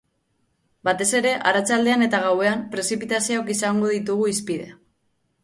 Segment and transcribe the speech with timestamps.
[0.87, 4.69] Batez ere arratsaldean eta gauean, prezipitazioak izango ditugu hizpide.